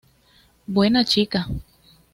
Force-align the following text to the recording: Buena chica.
Buena 0.65 1.05
chica. 1.05 1.47